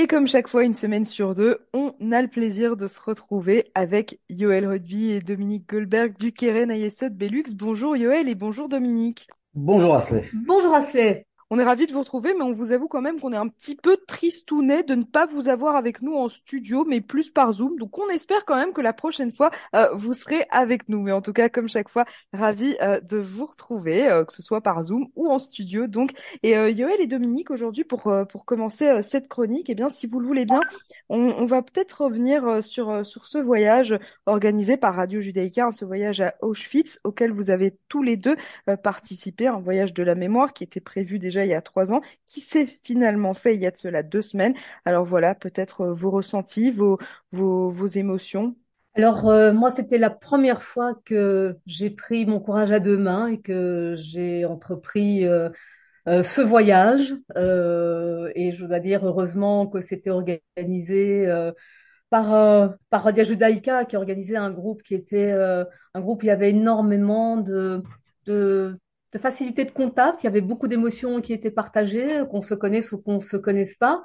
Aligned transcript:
Et 0.00 0.06
comme 0.06 0.26
chaque 0.26 0.48
fois, 0.48 0.64
une 0.64 0.74
semaine 0.74 1.04
sur 1.04 1.34
deux, 1.34 1.58
on 1.74 1.92
a 2.10 2.22
le 2.22 2.28
plaisir 2.28 2.78
de 2.78 2.86
se 2.86 2.98
retrouver 2.98 3.70
avec 3.74 4.18
Yoël 4.30 4.66
Rodby 4.66 5.10
et 5.10 5.20
Dominique 5.20 5.68
Goldberg 5.68 6.16
du 6.16 6.32
Keren 6.32 6.70
Ayesot 6.70 7.10
Belux. 7.10 7.54
Bonjour 7.54 7.98
Yoël 7.98 8.26
et 8.26 8.34
bonjour 8.34 8.70
Dominique. 8.70 9.28
Bonjour 9.52 9.94
Asley. 9.94 10.24
Bonjour 10.32 10.72
Asley. 10.74 11.26
On 11.52 11.58
est 11.58 11.64
ravis 11.64 11.88
de 11.88 11.92
vous 11.92 11.98
retrouver, 11.98 12.32
mais 12.32 12.44
on 12.44 12.52
vous 12.52 12.70
avoue 12.70 12.86
quand 12.86 13.00
même 13.00 13.18
qu'on 13.18 13.32
est 13.32 13.36
un 13.36 13.48
petit 13.48 13.74
peu 13.74 13.96
tristounet 14.06 14.84
de 14.84 14.94
ne 14.94 15.02
pas 15.02 15.26
vous 15.26 15.48
avoir 15.48 15.74
avec 15.74 16.00
nous 16.00 16.14
en 16.14 16.28
studio, 16.28 16.84
mais 16.84 17.00
plus 17.00 17.28
par 17.30 17.50
Zoom. 17.50 17.76
Donc 17.76 17.98
on 17.98 18.08
espère 18.08 18.44
quand 18.44 18.54
même 18.54 18.72
que 18.72 18.80
la 18.80 18.92
prochaine 18.92 19.32
fois, 19.32 19.50
euh, 19.74 19.88
vous 19.92 20.12
serez 20.12 20.46
avec 20.50 20.88
nous. 20.88 21.02
Mais 21.02 21.10
en 21.10 21.20
tout 21.20 21.32
cas, 21.32 21.48
comme 21.48 21.68
chaque 21.68 21.88
fois, 21.88 22.04
ravis 22.32 22.76
euh, 22.82 23.00
de 23.00 23.16
vous 23.16 23.46
retrouver, 23.46 24.08
euh, 24.08 24.24
que 24.24 24.32
ce 24.32 24.42
soit 24.42 24.60
par 24.60 24.84
Zoom 24.84 25.08
ou 25.16 25.28
en 25.28 25.40
studio. 25.40 25.88
Donc, 25.88 26.12
et 26.44 26.52
Yoël 26.52 27.00
et 27.00 27.08
Dominique, 27.08 27.50
aujourd'hui, 27.50 27.82
pour, 27.82 28.08
pour 28.30 28.44
commencer 28.44 29.02
cette 29.02 29.26
chronique, 29.26 29.68
eh 29.70 29.74
bien, 29.74 29.88
si 29.88 30.06
vous 30.06 30.20
le 30.20 30.28
voulez 30.28 30.44
bien, 30.44 30.60
on, 31.08 31.46
va 31.46 31.62
peut-être 31.62 32.02
revenir 32.02 32.62
sur, 32.62 33.04
sur 33.04 33.26
ce 33.26 33.38
voyage 33.38 33.98
organisé 34.26 34.76
par 34.76 34.94
Radio 34.94 35.20
Judaïka, 35.20 35.66
hein, 35.66 35.72
ce 35.72 35.84
voyage 35.84 36.20
à 36.20 36.34
Auschwitz, 36.42 37.00
auquel 37.02 37.32
vous 37.32 37.50
avez 37.50 37.76
tous 37.88 38.04
les 38.04 38.16
deux 38.16 38.36
participé, 38.84 39.48
un 39.48 39.58
voyage 39.58 39.92
de 39.92 40.04
la 40.04 40.14
mémoire 40.14 40.52
qui 40.52 40.62
était 40.62 40.80
prévu 40.80 41.18
déjà 41.18 41.39
il 41.44 41.50
y 41.50 41.54
a 41.54 41.62
trois 41.62 41.92
ans, 41.92 42.00
qui 42.26 42.40
s'est 42.40 42.68
finalement 42.84 43.34
fait 43.34 43.54
il 43.54 43.60
y 43.60 43.66
a 43.66 43.70
de 43.70 43.76
cela 43.76 44.02
deux 44.02 44.22
semaines. 44.22 44.54
Alors 44.84 45.04
voilà, 45.04 45.34
peut-être 45.34 45.82
euh, 45.82 45.94
vos 45.94 46.10
ressentis, 46.10 46.70
vos, 46.70 46.98
vos, 47.32 47.86
émotions. 47.86 48.54
Alors 48.94 49.28
euh, 49.28 49.52
moi, 49.52 49.70
c'était 49.70 49.98
la 49.98 50.10
première 50.10 50.62
fois 50.62 50.94
que 51.04 51.56
j'ai 51.66 51.90
pris 51.90 52.26
mon 52.26 52.40
courage 52.40 52.72
à 52.72 52.80
deux 52.80 52.96
mains 52.96 53.28
et 53.28 53.40
que 53.40 53.94
j'ai 53.96 54.44
entrepris 54.44 55.26
euh, 55.26 55.50
ce 56.06 56.40
voyage. 56.40 57.12
et 57.34 58.52
je 58.52 58.64
dois 58.66 58.80
dire 58.80 59.06
heureusement 59.06 59.66
que 59.66 59.80
c'était 59.80 60.10
organisé 60.10 61.26
par, 62.08 62.74
par 62.88 63.04
Radia 63.04 63.22
Judaïka, 63.22 63.84
qui 63.84 63.96
organisait 63.96 64.36
un 64.36 64.50
groupe 64.50 64.82
qui 64.82 64.94
était 64.94 65.30
un 65.32 66.00
groupe 66.00 66.22
où 66.22 66.26
il 66.26 66.28
y 66.28 66.32
avait 66.32 66.50
énormément 66.50 67.36
de, 67.36 67.82
de, 68.26 68.78
de 69.12 69.18
facilité 69.18 69.64
de 69.64 69.70
contact. 69.70 70.22
Il 70.22 70.26
y 70.26 70.28
avait 70.28 70.40
beaucoup 70.40 70.68
d'émotions 70.68 71.20
qui 71.20 71.32
étaient 71.32 71.50
partagées, 71.50 72.22
qu'on 72.30 72.40
se 72.42 72.54
connaisse 72.54 72.92
ou 72.92 73.00
qu'on 73.00 73.20
se 73.20 73.36
connaisse 73.36 73.74
pas. 73.74 74.02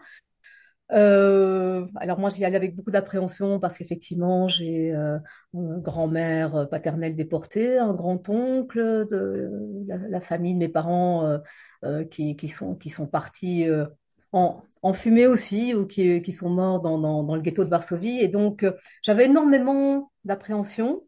Euh, 0.91 1.87
alors 1.95 2.19
moi, 2.19 2.29
j'y 2.29 2.45
allais 2.45 2.57
avec 2.57 2.75
beaucoup 2.75 2.91
d'appréhension 2.91 3.59
parce 3.59 3.77
qu'effectivement, 3.77 4.47
j'ai 4.47 4.93
euh, 4.93 5.17
une 5.53 5.79
grand-mère 5.81 6.67
paternelle 6.69 7.15
déportée, 7.15 7.77
un 7.77 7.93
grand-oncle 7.93 9.07
de 9.09 9.49
la, 9.87 10.19
famille 10.19 10.53
de 10.53 10.59
mes 10.59 10.69
parents 10.69 11.25
euh, 11.25 11.37
euh 11.83 12.05
qui, 12.05 12.49
sont, 12.49 12.75
qui 12.75 12.89
sont 12.89 13.07
partis 13.07 13.67
euh, 13.67 13.85
en, 14.31 14.61
en, 14.83 14.93
fumée 14.93 15.27
aussi 15.27 15.73
ou 15.73 15.87
qui, 15.87 16.21
qui 16.21 16.31
sont 16.33 16.49
morts 16.49 16.81
dans, 16.81 16.99
dans, 16.99 17.35
le 17.35 17.41
ghetto 17.41 17.63
de 17.65 17.69
Varsovie. 17.69 18.19
Et 18.19 18.27
donc, 18.27 18.63
euh, 18.63 18.73
j'avais 19.01 19.25
énormément 19.25 20.11
d'appréhension. 20.23 21.03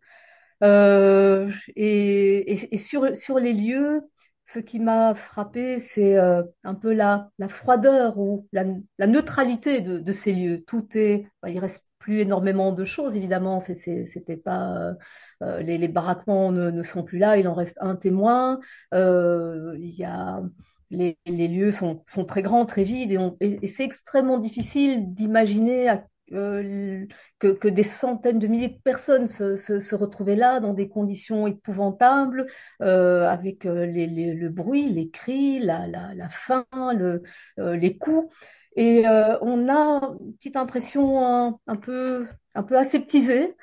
Euh, 0.64 1.52
et, 1.76 2.78
sur, 2.78 3.16
sur 3.16 3.40
les 3.40 3.54
lieux, 3.54 4.02
ce 4.46 4.60
qui 4.60 4.80
m'a 4.80 5.14
frappé, 5.16 5.80
c'est 5.80 6.18
euh, 6.18 6.44
un 6.64 6.74
peu 6.76 6.94
la, 6.94 7.30
la 7.38 7.50
froideur 7.50 8.18
ou 8.18 8.48
la, 8.54 8.66
la 8.98 9.08
neutralité 9.08 9.82
de, 9.82 10.00
de, 10.00 10.12
ces 10.12 10.34
lieux. 10.34 10.64
Tout 10.66 10.88
est, 10.98 11.28
il 11.48 11.60
reste 11.60 11.86
plus 12.00 12.20
énormément 12.20 12.72
de 12.72 12.86
choses, 12.86 13.16
évidemment. 13.16 13.60
C'était 13.60 14.38
pas 14.38 14.96
euh, 15.44 15.62
les, 15.62 15.78
les, 15.78 15.88
baraquements 15.88 16.52
ne, 16.52 16.84
sont 16.84 17.04
plus 17.04 17.20
là. 17.20 17.38
Il 17.38 17.48
en 17.48 17.54
reste 17.54 17.78
un 17.82 17.96
témoin. 17.96 18.60
Il 18.94 19.96
y 19.96 20.04
a 20.06 20.42
les, 20.90 21.18
les, 21.26 21.48
lieux 21.48 21.72
sont, 21.72 22.04
sont 22.08 22.26
très 22.26 22.42
grands, 22.42 22.66
très 22.66 22.84
vides, 22.84 23.12
et 23.42 23.68
c'est 23.68 23.84
extrêmement 23.84 24.38
difficile 24.38 25.14
d'imaginer 25.14 25.90
à 25.90 26.06
euh, 26.34 27.06
que, 27.40 27.68
des 27.68 27.84
centaines 27.84 28.40
de 28.40 28.48
milliers 28.48 28.68
de 28.70 28.82
personnes 28.84 29.28
se, 29.28 29.96
retrouvaient 29.96 30.36
là 30.36 30.60
dans 30.60 30.74
des 30.74 30.90
conditions 30.90 31.48
épouvantables, 31.48 32.48
euh, 32.82 33.28
avec 33.28 33.66
euh, 33.66 33.86
le 33.86 34.50
bruit, 34.50 34.90
les 34.90 35.10
cris, 35.10 35.60
la, 35.60 35.88
faim, 36.30 36.66
le, 36.98 37.24
les 37.58 37.98
coups. 37.98 38.34
Et 38.76 39.06
on 39.08 39.70
a 39.70 40.16
une 40.22 40.34
petite 40.36 40.56
impression 40.56 41.26
un, 41.26 41.60
un 41.68 41.76
peu, 41.76 42.28
un 42.56 42.64
peu 42.64 42.78
aseptisée. 42.78 43.56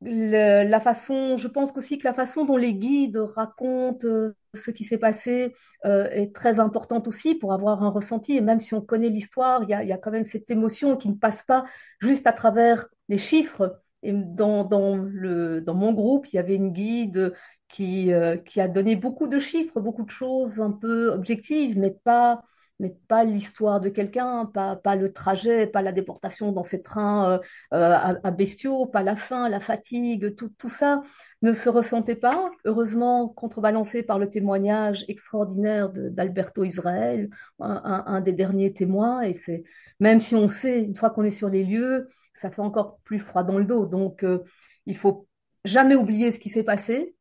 Le, 0.00 0.68
la 0.68 0.80
façon, 0.80 1.36
je 1.36 1.48
pense 1.48 1.76
aussi 1.76 1.98
que 1.98 2.04
la 2.06 2.14
façon 2.14 2.44
dont 2.44 2.56
les 2.56 2.74
guides 2.74 3.16
racontent 3.16 4.06
euh, 4.06 4.36
ce 4.54 4.70
qui 4.70 4.84
s'est 4.84 4.98
passé 4.98 5.54
euh, 5.84 6.08
est 6.10 6.34
très 6.34 6.60
importante 6.60 7.08
aussi 7.08 7.34
pour 7.34 7.52
avoir 7.52 7.82
un 7.82 7.90
ressenti. 7.90 8.36
Et 8.36 8.40
même 8.40 8.60
si 8.60 8.74
on 8.74 8.80
connaît 8.80 9.08
l'histoire, 9.08 9.62
il 9.64 9.70
y 9.70 9.74
a, 9.74 9.82
y 9.82 9.92
a, 9.92 9.98
quand 9.98 10.10
même 10.12 10.24
cette 10.24 10.50
émotion 10.50 10.96
qui 10.96 11.08
ne 11.08 11.14
passe 11.14 11.42
pas 11.42 11.64
juste 12.00 12.26
à 12.26 12.32
travers 12.32 12.86
les 13.08 13.18
chiffres. 13.18 13.80
Et 14.04 14.12
dans, 14.12 14.64
dans, 14.64 14.96
le, 14.96 15.60
dans 15.60 15.74
mon 15.74 15.92
groupe, 15.92 16.28
il 16.28 16.36
y 16.36 16.38
avait 16.38 16.54
une 16.54 16.70
guide 16.70 17.34
qui, 17.68 18.12
euh, 18.12 18.36
qui 18.36 18.60
a 18.60 18.68
donné 18.68 18.94
beaucoup 18.94 19.26
de 19.26 19.38
chiffres, 19.40 19.80
beaucoup 19.80 20.04
de 20.04 20.10
choses 20.10 20.60
un 20.60 20.70
peu 20.70 21.08
objectives, 21.10 21.76
mais 21.78 21.90
pas 21.90 22.42
mais 22.78 22.94
pas 23.08 23.24
l'histoire 23.24 23.80
de 23.80 23.88
quelqu'un, 23.88 24.46
pas, 24.46 24.76
pas 24.76 24.94
le 24.96 25.12
trajet, 25.12 25.66
pas 25.66 25.82
la 25.82 25.92
déportation 25.92 26.52
dans 26.52 26.62
ces 26.62 26.82
trains 26.82 27.32
euh, 27.32 27.38
euh, 27.74 27.92
à, 27.92 28.14
à, 28.22 28.30
bestiaux, 28.30 28.86
pas 28.86 29.02
la 29.02 29.16
faim, 29.16 29.48
la 29.48 29.60
fatigue, 29.60 30.34
tout, 30.36 30.50
tout 30.56 30.68
ça 30.68 31.02
ne 31.42 31.52
se 31.52 31.68
ressentait 31.68 32.16
pas. 32.16 32.50
Heureusement, 32.64 33.28
contrebalancé 33.28 34.02
par 34.02 34.18
le 34.18 34.28
témoignage 34.28 35.04
extraordinaire 35.08 35.90
d'Alberto 35.90 36.64
Israël, 36.64 37.30
un, 37.60 37.80
un, 37.84 38.04
un, 38.06 38.20
des 38.20 38.32
derniers 38.32 38.72
témoins. 38.72 39.22
Et 39.22 39.34
c'est 39.34 39.64
même 40.00 40.20
si 40.20 40.34
on 40.34 40.48
sait, 40.48 40.82
une 40.82 40.96
fois 40.96 41.10
qu'on 41.10 41.24
est 41.24 41.30
sur 41.30 41.48
les 41.48 41.64
lieux, 41.64 42.08
ça 42.34 42.50
fait 42.50 42.62
encore 42.62 42.98
plus 43.04 43.18
froid 43.18 43.42
dans 43.42 43.58
le 43.58 43.64
dos. 43.64 43.86
Donc, 43.86 44.22
euh, 44.22 44.44
il 44.86 44.96
faut 44.96 45.26
jamais 45.64 45.94
oublier 45.96 46.30
ce 46.32 46.38
qui 46.38 46.50
s'est 46.50 46.62
passé. 46.62 47.14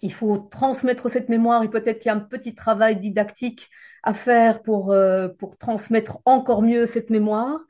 Il 0.00 0.12
faut 0.12 0.38
transmettre 0.38 1.10
cette 1.10 1.28
mémoire 1.28 1.62
et 1.62 1.68
peut-être 1.68 1.98
qu'il 1.98 2.06
y 2.06 2.12
a 2.12 2.16
un 2.16 2.20
petit 2.20 2.54
travail 2.54 2.98
didactique 2.98 3.68
à 4.02 4.14
faire 4.14 4.62
pour, 4.62 4.92
euh, 4.92 5.28
pour 5.28 5.58
transmettre 5.58 6.18
encore 6.24 6.62
mieux 6.62 6.86
cette 6.86 7.10
mémoire. 7.10 7.60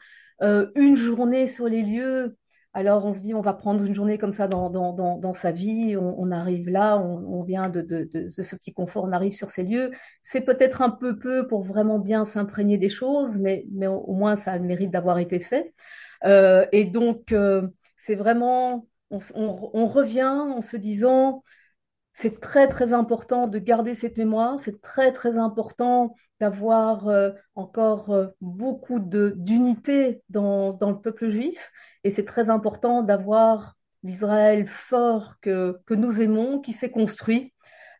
Euh, 0.42 0.70
une 0.74 0.96
journée 0.96 1.46
sur 1.46 1.66
les 1.68 1.82
lieux, 1.82 2.36
alors 2.72 3.04
on 3.04 3.12
se 3.12 3.20
dit 3.20 3.34
on 3.34 3.40
va 3.40 3.52
prendre 3.52 3.84
une 3.84 3.94
journée 3.94 4.16
comme 4.16 4.32
ça 4.32 4.48
dans, 4.48 4.70
dans, 4.70 4.92
dans, 4.92 5.18
dans 5.18 5.34
sa 5.34 5.50
vie, 5.52 5.96
on, 5.96 6.14
on, 6.18 6.30
arrive 6.30 6.70
là, 6.70 6.98
on, 6.98 7.40
on 7.40 7.42
vient 7.42 7.68
de, 7.68 7.82
de, 7.82 8.08
de, 8.12 8.28
ce 8.28 8.56
petit 8.56 8.72
confort, 8.72 9.04
on 9.04 9.12
arrive 9.12 9.32
sur 9.32 9.50
ces 9.50 9.64
lieux. 9.64 9.90
C'est 10.22 10.40
peut-être 10.42 10.80
un 10.82 10.90
peu 10.90 11.18
peu 11.18 11.46
pour 11.46 11.62
vraiment 11.62 11.98
bien 11.98 12.24
s'imprégner 12.24 12.78
des 12.78 12.88
choses, 12.88 13.36
mais, 13.38 13.66
mais 13.72 13.86
au, 13.86 14.12
moins 14.14 14.36
ça 14.36 14.52
a 14.52 14.58
le 14.58 14.64
mérite 14.64 14.90
d'avoir 14.90 15.18
été 15.18 15.40
fait. 15.40 15.74
Euh, 16.24 16.66
et 16.72 16.84
donc 16.84 17.32
euh, 17.32 17.66
c'est 17.96 18.14
vraiment, 18.14 18.86
on, 19.10 19.18
on 19.34 19.86
revient 19.86 20.24
en 20.24 20.62
se 20.62 20.76
disant 20.76 21.42
c'est 22.12 22.40
très 22.40 22.68
très 22.68 22.92
important 22.92 23.46
de 23.46 23.58
garder 23.58 23.94
cette 23.94 24.16
mémoire, 24.16 24.58
c'est 24.60 24.80
très 24.80 25.12
très 25.12 25.38
important 25.38 26.14
d'avoir 26.40 27.08
euh, 27.08 27.30
encore 27.54 28.10
euh, 28.10 28.28
beaucoup 28.40 28.98
d'unité 28.98 30.22
dans, 30.28 30.72
dans 30.72 30.90
le 30.90 31.00
peuple 31.00 31.28
juif. 31.28 31.70
Et 32.04 32.10
c'est 32.10 32.24
très 32.24 32.50
important 32.50 33.02
d'avoir 33.02 33.76
l'Israël 34.02 34.66
fort 34.66 35.34
que, 35.40 35.78
que 35.86 35.94
nous 35.94 36.20
aimons, 36.22 36.60
qui 36.60 36.72
s'est 36.72 36.90
construit. 36.90 37.52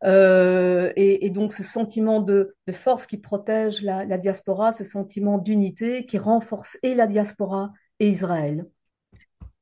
Euh, 0.03 0.91
et, 0.97 1.27
et, 1.27 1.31
donc 1.31 1.53
ce 1.53 1.63
sentiment 1.63 2.21
de, 2.21 2.57
de 2.67 2.73
force 2.73 3.07
qui 3.07 3.19
protège 3.19 3.83
la, 3.83 4.07
la 4.07 4.17
diaspora, 4.17 4.73
ce 4.73 4.83
sentiment 4.83 5.37
d'unité 5.37 6.07
qui 6.07 6.17
renforce 6.17 6.79
et 6.83 6.95
la 6.95 7.07
diaspora 7.07 7.73
et 7.99 8.09
Israël. 8.09 8.65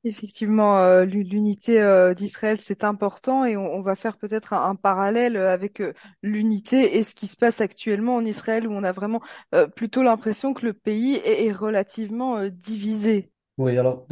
Effectivement, 0.05 0.79
euh, 0.79 1.05
l'unité 1.05 1.83
euh, 1.83 2.15
d'Israël, 2.15 2.59
c'est 2.59 2.85
important 2.85 3.45
et 3.45 3.57
on, 3.57 3.83
va 3.83 3.97
faire 3.97 4.17
peut-être 4.17 4.53
un, 4.53 4.77
parallèle 4.77 5.37
avec 5.37 5.81
euh, 5.81 5.93
l'unité 6.23 6.99
et 6.99 7.03
ce 7.03 7.17
qui 7.17 7.27
se 7.27 7.37
passe 7.37 7.61
actuellement 7.61 8.15
en 8.15 8.25
Israël 8.25 8.69
où 8.69 8.73
on 8.73 8.85
a 8.85 8.93
vraiment 8.93 9.21
plutôt 9.75 10.05
l'impression 10.05 10.55
que 10.55 10.65
le 10.65 10.73
pays 10.73 11.21
est, 11.25 11.53
relativement 11.53 12.47
divisé. 12.49 13.33
Oui, 13.57 13.77
alors 13.77 14.07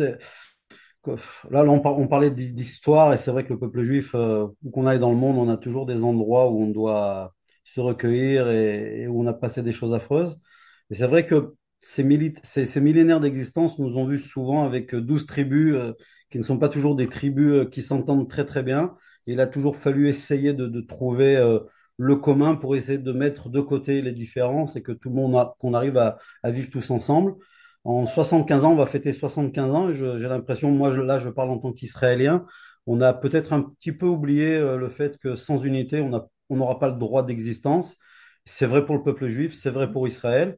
là, 1.50 1.64
on, 1.64 1.81
par, 1.81 1.99
on, 1.99 2.08
parlait 2.08 2.31
d'histoire 2.31 3.12
et 3.12 3.19
c'est 3.19 3.31
vrai 3.31 3.44
que 3.44 3.52
le 3.52 3.58
peuple 3.58 3.84
juif, 3.84 4.14
où 4.14 4.70
qu'on 4.72 4.87
aille 4.87 4.99
dans 4.99 5.10
le 5.10 5.16
monde, 5.16 5.38
on 5.38 5.49
a 5.49 5.56
toujours 5.56 5.87
des 5.87 6.02
endroits 6.02 6.50
où 6.50 6.62
on 6.62 6.69
doit 6.69 7.32
se 7.62 7.81
recueillir 7.81 8.50
et, 8.50 9.02
et 9.02 9.06
où 9.06 9.22
on 9.22 9.26
a 9.26 9.32
passé 9.32 9.62
des 9.62 9.72
choses 9.72 9.94
affreuses. 9.94 10.37
Et 10.90 10.94
c'est 10.96 11.06
vrai 11.06 11.26
que 11.26 11.55
ces, 11.81 12.02
millénaires 12.02 13.20
d'existence 13.20 13.78
nous 13.78 13.96
ont 13.96 14.06
vu 14.06 14.19
souvent 14.19 14.64
avec 14.64 14.94
euh, 14.94 15.00
douze 15.00 15.26
tribus 15.26 15.75
euh, 15.75 15.93
qui 16.31 16.38
ne 16.38 16.43
sont 16.43 16.58
pas 16.58 16.69
toujours 16.69 16.96
des 16.96 17.08
tribus 17.08 17.52
euh, 17.52 17.64
qui 17.67 17.82
s'entendent 17.82 18.28
très 18.28 18.44
très 18.44 18.62
bien. 18.62 18.94
Il 19.26 19.40
a 19.40 19.46
toujours 19.46 19.76
fallu 19.76 20.08
essayer 20.08 20.55
de, 20.55 20.81
trouver 20.81 21.37
euh, 21.37 21.61
le 21.99 22.17
commun 22.17 22.56
pour 22.56 22.76
essayer 22.76 22.99
de 22.99 23.12
mettre 23.12 23.49
de 23.49 23.61
côté 23.61 24.02
les 24.02 24.12
différences 24.12 24.76
et 24.76 24.82
que 24.82 24.93
tout 24.93 25.08
le 25.08 25.14
monde 25.17 25.50
qu'on 25.58 25.75
arrive 25.75 25.99
à, 25.99 26.19
vivre 26.44 26.70
tous 26.70 26.90
ensemble. 26.90 27.34
En 27.84 28.06
75 28.06 28.64
ans, 28.64 28.72
on 28.72 28.76
va 28.76 28.87
fêter 28.87 29.12
75 29.12 29.70
ans 29.75 29.93
j'ai 29.93 30.29
l'impression, 30.29 30.70
moi 30.72 30.96
là 30.96 31.19
je 31.19 31.29
parle 31.29 31.50
en 31.50 31.58
tant 31.58 31.72
qu'Israélien, 31.72 32.44
on 32.87 33.00
a 33.00 33.12
peut-être 33.12 33.52
un 33.52 33.62
petit 33.62 33.93
peu 33.93 34.06
oublié 34.06 34.56
euh, 34.56 34.76
le 34.76 34.88
fait 34.88 35.19
que 35.19 35.34
sans 35.37 35.64
unité, 35.64 36.00
on 36.00 36.56
n'aura 36.56 36.79
pas 36.79 36.88
le 36.88 36.96
droit 36.96 37.25
d'existence. 37.25 37.96
C'est 38.44 38.67
vrai 38.67 38.84
pour 38.87 38.96
le 38.96 39.02
peuple 39.02 39.29
juif, 39.29 39.55
c'est 39.55 39.70
vrai 39.70 39.90
pour 39.90 40.06
Israël. 40.06 40.56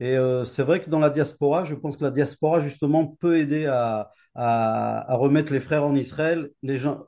Et 0.00 0.16
euh, 0.16 0.44
c'est 0.44 0.62
vrai 0.62 0.82
que 0.82 0.90
dans 0.90 0.98
la 0.98 1.10
diaspora, 1.10 1.64
je 1.64 1.74
pense 1.74 1.96
que 1.96 2.04
la 2.04 2.10
diaspora, 2.10 2.60
justement, 2.60 3.06
peut 3.06 3.38
aider 3.38 3.66
à, 3.66 4.10
à, 4.34 5.14
remettre 5.16 5.52
les 5.52 5.60
frères 5.60 5.84
en 5.84 5.94
Israël. 5.94 6.50
Les 6.62 6.78
gens, 6.78 7.06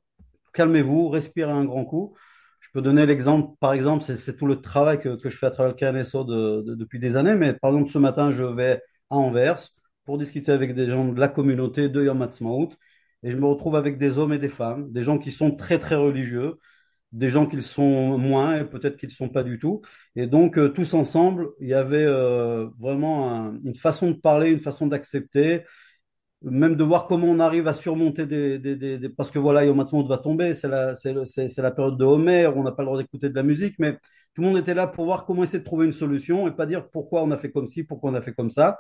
calmez-vous, 0.53 1.09
respirez 1.09 1.53
un 1.53 1.65
grand 1.65 1.85
coup. 1.85 2.15
Je 2.61 2.69
peux 2.73 2.83
donner 2.83 3.07
l'exemple, 3.07 3.57
par 3.61 3.73
exemple, 3.73 4.05
c'est 4.05 4.37
tout 4.37 4.47
le 4.47 4.61
travail 4.61 5.01
que, 5.01 5.19
je 5.23 5.37
fais 5.37 5.47
à 5.47 5.51
travers 5.51 5.75
le 5.75 6.03
KNSO 6.03 6.25
de, 6.25 6.63
de, 6.63 6.75
depuis 6.75 6.99
des 6.99 7.17
années, 7.17 7.35
mais 7.35 7.55
par 7.55 7.73
exemple, 7.73 7.91
ce 7.91 7.99
matin, 7.99 8.31
je 8.31 8.45
vais 8.45 8.83
à 9.11 9.17
Anvers 9.17 9.69
pour 10.05 10.19
discuter 10.19 10.53
avec 10.53 10.75
des 10.75 10.89
gens 10.89 11.09
de 11.09 11.21
la 11.21 11.29
communauté 11.29 11.89
de 11.89 12.05
Yom 12.05 12.23
et 13.23 13.31
je 13.31 13.37
me 13.37 13.47
retrouve 13.47 13.77
avec 13.77 13.99
des 13.99 14.19
hommes 14.19 14.33
et 14.33 14.39
des 14.39 14.49
femmes, 14.49 14.91
des 14.93 15.03
gens 15.03 15.19
qui 15.19 15.33
sont 15.33 15.55
très, 15.55 15.79
très 15.79 15.95
religieux, 15.95 16.59
des 17.13 17.31
gens 17.31 17.47
qui 17.47 17.57
le 17.57 17.63
sont 17.63 18.19
moins 18.19 18.59
et 18.61 18.65
peut-être 18.65 18.97
qu'ils 18.97 19.11
ne 19.11 19.15
sont 19.15 19.29
pas 19.29 19.43
du 19.43 19.59
tout. 19.59 19.83
Et 20.17 20.27
donc, 20.27 20.59
euh, 20.59 20.69
tous 20.71 20.95
ensemble, 20.95 21.51
il 21.61 21.69
y 21.69 21.75
avait 21.75 22.05
euh, 22.05 22.69
vraiment 22.79 23.31
un, 23.31 23.61
une 23.65 23.75
façon 23.75 24.11
de 24.13 24.17
parler, 24.17 24.51
une 24.51 24.59
façon 24.61 24.87
d'accepter, 24.87 25.63
même 26.43 26.75
de 26.77 26.85
voir 26.85 27.07
comment 27.07 27.29
on 27.29 27.39
arrive 27.41 27.69
à 27.69 27.75
surmonter 27.75 28.27
des... 28.27 28.59
des, 28.59 28.77
des, 28.77 28.99
des 28.99 29.09
parce 29.09 29.31
que 29.31 29.39
voilà, 29.39 29.65
Yom 29.65 29.79
Ha'atzmaut 29.81 30.07
va 30.07 30.19
tomber, 30.19 30.55
c'est 30.55 30.69
la, 30.69 30.95
c'est, 30.97 31.13
la 31.59 31.71
période 31.71 31.99
de 31.99 32.05
Homer, 32.05 32.49
on 32.57 32.63
n'a 32.65 32.73
pas 32.73 32.83
le 32.83 32.87
droit 32.87 32.99
d'écouter 32.99 33.29
de 33.31 33.35
la 33.35 33.43
musique, 33.45 33.77
mais 33.79 33.93
tout 34.35 34.43
le 34.43 34.49
monde 34.49 34.59
était 34.59 34.75
là 34.75 34.87
pour 34.87 35.05
voir 35.05 35.25
comment 35.25 35.45
essayer 35.45 35.61
de 35.61 35.65
trouver 35.65 35.87
une 35.87 35.93
solution 35.93 36.49
et 36.49 36.53
pas 36.53 36.67
dire 36.67 36.89
pourquoi 36.91 37.23
on 37.23 37.31
a 37.31 37.37
fait 37.37 37.51
comme 37.53 37.69
ci, 37.69 37.85
pourquoi 37.85 38.11
on 38.11 38.15
a 38.15 38.23
fait 38.23 38.33
comme 38.33 38.51
ça. 38.51 38.79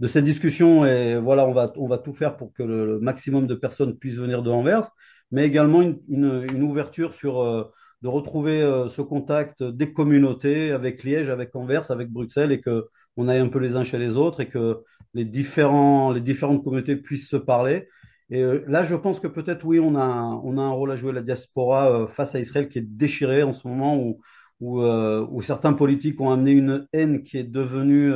De 0.00 0.08
cette 0.08 0.24
discussion, 0.24 0.84
et 0.84 1.16
voilà, 1.18 1.46
on 1.46 1.52
va, 1.52 1.72
on 1.76 1.86
va 1.86 1.98
tout 1.98 2.12
faire 2.12 2.36
pour 2.36 2.52
que 2.52 2.64
le, 2.64 2.84
le 2.86 2.98
maximum 2.98 3.46
de 3.46 3.54
personnes 3.54 3.96
puissent 3.96 4.16
venir 4.16 4.42
de 4.42 4.50
Anvers 4.50 4.90
mais 5.34 5.46
également 5.46 5.82
une, 5.82 6.62
ouverture 6.62 7.12
sur 7.12 7.42
euh, 7.42 7.64
de 8.02 8.08
retrouver 8.08 8.62
euh, 8.62 8.88
ce 8.88 9.02
contact 9.02 9.64
des 9.64 9.92
communautés 9.92 10.70
avec 10.70 11.02
Liège, 11.02 11.28
avec 11.28 11.56
Anvers, 11.56 11.90
avec 11.90 12.08
Bruxelles, 12.10 12.52
et 12.52 12.60
que 12.60 12.86
on 13.16 13.26
aille 13.28 13.40
un 13.40 13.48
peu 13.48 13.58
les 13.58 13.74
uns 13.74 13.82
chez 13.84 13.98
les 13.98 14.16
autres 14.16 14.40
et 14.40 14.48
que 14.48 14.84
les 15.12 15.24
différents 15.24 16.12
les 16.12 16.20
différentes 16.20 16.62
communautés 16.62 16.96
puissent 16.96 17.28
se 17.28 17.36
parler. 17.36 17.88
Et 18.30 18.42
euh, 18.42 18.64
là, 18.68 18.84
je 18.84 18.94
pense 18.94 19.18
que 19.20 19.26
peut-être 19.26 19.64
oui, 19.64 19.80
on 19.80 19.96
a 19.96 20.04
un, 20.04 20.34
on 20.44 20.56
a 20.56 20.62
un 20.62 20.70
rôle 20.70 20.92
à 20.92 20.96
jouer 20.96 21.12
la 21.12 21.22
diaspora 21.22 22.06
face 22.08 22.34
à 22.36 22.40
Israël 22.40 22.68
qui 22.68 22.78
est 22.78 22.88
déchirée 22.88 23.42
en 23.42 23.52
ce 23.54 23.66
moment 23.66 23.98
où 23.98 24.20
où, 24.60 25.42
certains 25.42 25.74
politiques 25.74 26.20
ont 26.20 26.30
amené 26.30 26.52
une 26.52 26.86
haine 26.92 27.22
qui 27.22 27.36
est 27.38 27.44
devenue 27.44 28.12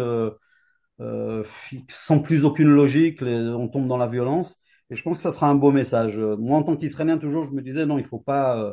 sans 1.88 2.20
plus 2.20 2.44
aucune 2.44 2.70
logique, 2.70 3.22
on 3.22 3.68
tombe 3.68 3.88
dans 3.88 3.98
la 3.98 4.06
violence. 4.06 4.58
Et 4.90 4.96
je 4.96 5.02
pense 5.02 5.18
que 5.18 5.22
ça 5.22 5.30
sera 5.30 5.48
un 5.48 5.54
beau 5.54 5.70
message. 5.70 6.18
Moi, 6.18 6.56
en 6.58 6.62
tant 6.62 6.76
qu'Israélien, 6.76 7.18
toujours, 7.18 7.44
je 7.44 7.50
me 7.50 7.62
disais, 7.62 7.84
non, 7.86 7.98
il 7.98 8.04
faut 8.06 8.18
pas, 8.18 8.58
euh, 8.58 8.72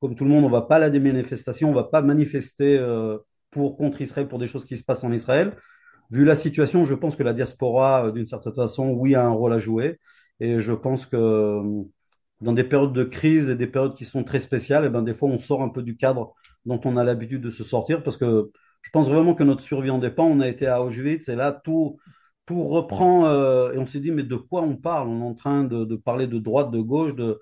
comme 0.00 0.14
tout 0.14 0.24
le 0.24 0.30
monde, 0.30 0.44
on 0.44 0.50
va 0.50 0.62
pas 0.62 0.76
à 0.76 0.90
des 0.90 1.00
manifestations, 1.00 1.70
on 1.70 1.74
va 1.74 1.84
pas 1.84 2.02
manifester 2.02 2.76
euh, 2.78 3.18
pour 3.50 3.76
contre 3.76 4.00
Israël 4.02 4.28
pour 4.28 4.38
des 4.38 4.46
choses 4.46 4.66
qui 4.66 4.76
se 4.76 4.84
passent 4.84 5.04
en 5.04 5.12
Israël. 5.12 5.56
Vu 6.10 6.24
la 6.24 6.34
situation, 6.34 6.84
je 6.84 6.94
pense 6.94 7.16
que 7.16 7.22
la 7.22 7.32
diaspora, 7.32 8.06
euh, 8.06 8.12
d'une 8.12 8.26
certaine 8.26 8.54
façon, 8.54 8.90
oui, 8.90 9.14
a 9.14 9.24
un 9.24 9.30
rôle 9.30 9.52
à 9.52 9.58
jouer. 9.58 9.98
Et 10.40 10.60
je 10.60 10.72
pense 10.72 11.06
que 11.06 11.16
euh, 11.16 11.82
dans 12.40 12.52
des 12.52 12.64
périodes 12.64 12.92
de 12.92 13.04
crise 13.04 13.48
et 13.50 13.56
des 13.56 13.66
périodes 13.66 13.94
qui 13.96 14.04
sont 14.04 14.24
très 14.24 14.40
spéciales, 14.40 14.84
et 14.84 14.88
eh 14.88 14.90
ben, 14.90 15.02
des 15.02 15.14
fois, 15.14 15.28
on 15.28 15.38
sort 15.38 15.62
un 15.62 15.70
peu 15.70 15.82
du 15.82 15.96
cadre 15.96 16.34
dont 16.66 16.80
on 16.84 16.96
a 16.96 17.04
l'habitude 17.04 17.40
de 17.40 17.50
se 17.50 17.64
sortir 17.64 18.02
parce 18.02 18.16
que 18.16 18.50
je 18.82 18.90
pense 18.90 19.08
vraiment 19.08 19.34
que 19.34 19.44
notre 19.44 19.62
survie 19.62 19.90
en 19.90 19.98
dépend. 19.98 20.26
On 20.26 20.40
a 20.40 20.48
été 20.48 20.66
à 20.66 20.82
Auschwitz 20.82 21.28
et 21.28 21.36
là, 21.36 21.52
tout, 21.52 21.98
tout 22.46 22.64
reprend 22.64 23.26
euh, 23.26 23.72
et 23.72 23.78
on 23.78 23.86
s'est 23.86 24.00
dit 24.00 24.10
mais 24.10 24.22
de 24.22 24.36
quoi 24.36 24.62
on 24.62 24.76
parle? 24.76 25.08
On 25.08 25.20
est 25.20 25.24
en 25.24 25.34
train 25.34 25.64
de, 25.64 25.84
de, 25.84 25.96
parler 25.96 26.26
de 26.26 26.38
droite, 26.38 26.70
de 26.70 26.80
gauche, 26.80 27.14
de 27.14 27.40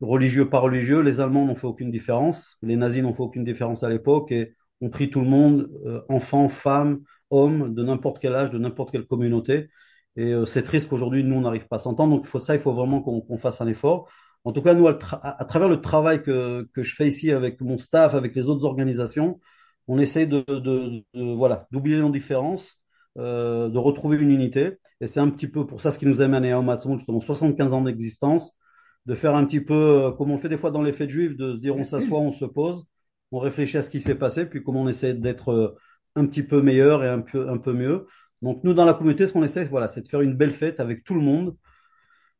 religieux 0.00 0.48
pas 0.48 0.58
religieux. 0.60 1.00
Les 1.00 1.20
Allemands 1.20 1.46
n'ont 1.46 1.56
fait 1.56 1.66
aucune 1.66 1.90
différence, 1.90 2.56
les 2.62 2.76
nazis 2.76 3.02
n'ont 3.02 3.14
fait 3.14 3.22
aucune 3.22 3.44
différence 3.44 3.82
à 3.82 3.88
l'époque 3.88 4.32
et 4.32 4.54
ont 4.80 4.90
pris 4.90 5.10
tout 5.10 5.20
le 5.20 5.26
monde, 5.26 5.70
euh, 5.86 6.02
enfants, 6.08 6.48
femmes, 6.48 7.02
hommes, 7.30 7.74
de 7.74 7.82
n'importe 7.84 8.18
quel 8.20 8.34
âge, 8.34 8.50
de 8.50 8.58
n'importe 8.58 8.92
quelle 8.92 9.06
communauté. 9.06 9.68
Et 10.16 10.32
euh, 10.32 10.46
c'est 10.46 10.62
triste 10.62 10.88
qu'aujourd'hui 10.88 11.24
nous 11.24 11.36
on 11.36 11.40
n'arrive 11.42 11.66
pas 11.68 11.76
à 11.76 11.78
s'entendre. 11.80 12.16
Donc 12.16 12.26
faut 12.26 12.38
ça, 12.38 12.54
il 12.54 12.60
faut 12.60 12.72
vraiment 12.72 13.02
qu'on 13.02 13.20
qu 13.20 13.38
fasse 13.38 13.60
un 13.60 13.66
effort. 13.66 14.08
En 14.44 14.52
tout 14.52 14.60
cas, 14.62 14.74
nous, 14.74 14.86
à, 14.88 14.94
travers 14.94 15.68
le 15.68 15.80
travail 15.80 16.22
que, 16.22 16.68
que 16.74 16.82
je 16.82 16.94
fais 16.94 17.08
ici 17.08 17.30
avec 17.32 17.60
mon 17.62 17.78
staff, 17.78 18.14
avec 18.14 18.34
les 18.34 18.46
autres 18.48 18.66
organisations, 18.66 19.40
on 19.88 19.98
essaye 19.98 20.26
de, 20.26 20.44
de, 20.48 21.02
de 21.14 21.34
voilà 21.34 21.66
d'oublier 21.72 21.98
nos 21.98 22.10
différences 22.10 22.78
euh, 23.18 23.68
de 23.68 23.78
retrouver 23.78 24.18
une 24.18 24.30
unité. 24.30 24.72
Et 25.00 25.06
c'est 25.06 25.20
un 25.20 25.30
petit 25.30 25.46
peu 25.48 25.66
pour 25.66 25.80
ça 25.80 25.90
ce 25.92 25.98
qui 25.98 26.06
nous 26.06 26.20
amène 26.20 26.44
à 26.44 26.58
Omatsmon, 26.58 26.98
justement 26.98 27.20
75 27.20 27.72
ans 27.72 27.82
d'existence, 27.82 28.52
de 29.06 29.14
faire 29.14 29.34
un 29.34 29.44
petit 29.44 29.60
peu 29.60 29.74
euh, 29.74 30.10
comme 30.12 30.30
on 30.30 30.38
fait 30.38 30.48
des 30.48 30.56
fois 30.56 30.70
dans 30.70 30.82
les 30.82 30.92
fêtes 30.92 31.10
juives, 31.10 31.36
de 31.36 31.52
se 31.54 31.58
dire 31.58 31.76
on 31.76 31.84
s'assoit, 31.84 32.18
on 32.20 32.32
se 32.32 32.44
pose, 32.44 32.86
on 33.32 33.38
réfléchit 33.38 33.76
à 33.78 33.82
ce 33.82 33.90
qui 33.90 34.00
s'est 34.00 34.14
passé, 34.14 34.46
puis 34.46 34.62
comment 34.62 34.82
on 34.82 34.88
essaie 34.88 35.14
d'être 35.14 35.50
euh, 35.50 35.76
un 36.16 36.26
petit 36.26 36.42
peu 36.42 36.62
meilleur 36.62 37.04
et 37.04 37.08
un 37.08 37.20
peu, 37.20 37.48
un 37.48 37.58
peu 37.58 37.72
mieux. 37.72 38.06
Donc 38.42 38.62
nous, 38.64 38.74
dans 38.74 38.84
la 38.84 38.94
communauté, 38.94 39.26
ce 39.26 39.32
qu'on 39.32 39.42
essaie, 39.42 39.64
voilà, 39.66 39.88
c'est 39.88 40.02
de 40.02 40.08
faire 40.08 40.20
une 40.20 40.34
belle 40.36 40.52
fête 40.52 40.80
avec 40.80 41.04
tout 41.04 41.14
le 41.14 41.20
monde, 41.20 41.56